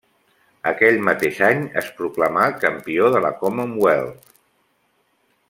Aquell 0.69 0.95
mateix 1.09 1.41
any 1.47 1.61
es 1.81 1.91
proclamà 1.99 2.47
campió 2.65 3.13
de 3.17 3.23
la 3.27 3.33
Commonwealth. 3.43 4.35